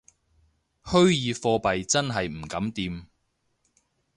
[0.81, 3.05] 虛擬貨幣真係唔敢掂